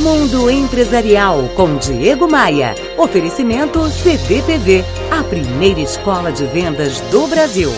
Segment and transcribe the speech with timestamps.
[0.00, 2.74] Mundo Empresarial com Diego Maia.
[2.96, 7.70] Oferecimento CDPV, a primeira escola de vendas do Brasil.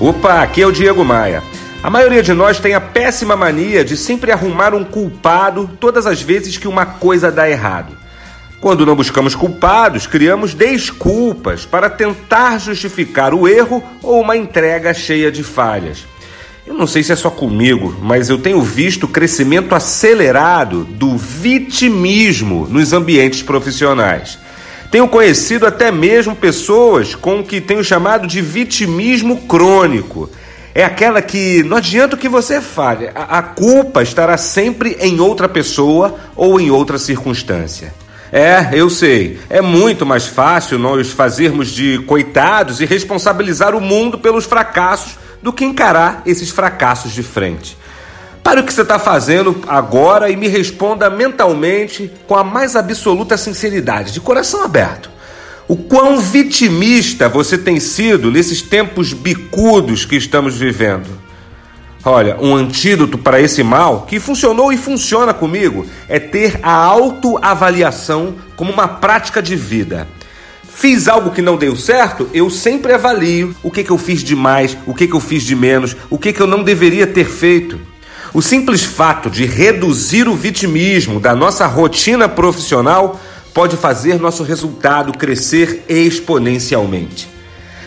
[0.00, 1.44] Opa, aqui é o Diego Maia.
[1.80, 6.20] A maioria de nós tem a péssima mania de sempre arrumar um culpado todas as
[6.20, 7.96] vezes que uma coisa dá errado.
[8.60, 15.30] Quando não buscamos culpados, criamos desculpas para tentar justificar o erro ou uma entrega cheia
[15.30, 16.04] de falhas.
[16.66, 21.14] Eu não sei se é só comigo, mas eu tenho visto o crescimento acelerado do
[21.14, 24.38] vitimismo nos ambientes profissionais.
[24.90, 30.30] Tenho conhecido até mesmo pessoas com o que tenho chamado de vitimismo crônico.
[30.74, 35.20] É aquela que não adianta o que você fale, a, a culpa estará sempre em
[35.20, 37.92] outra pessoa ou em outra circunstância.
[38.32, 39.38] É, eu sei.
[39.50, 45.52] É muito mais fácil nós fazermos de coitados e responsabilizar o mundo pelos fracassos do
[45.52, 47.76] que encarar esses fracassos de frente.
[48.42, 53.36] Pare o que você está fazendo agora e me responda mentalmente com a mais absoluta
[53.36, 55.10] sinceridade, de coração aberto.
[55.68, 61.10] O quão vitimista você tem sido nesses tempos bicudos que estamos vivendo?
[62.02, 68.36] Olha, um antídoto para esse mal que funcionou e funciona comigo é ter a autoavaliação
[68.56, 70.08] como uma prática de vida.
[70.74, 74.34] Fiz algo que não deu certo, eu sempre avalio o que, que eu fiz de
[74.34, 77.26] mais, o que, que eu fiz de menos, o que, que eu não deveria ter
[77.26, 77.80] feito.
[78.34, 83.20] O simples fato de reduzir o vitimismo da nossa rotina profissional
[83.54, 87.33] pode fazer nosso resultado crescer exponencialmente.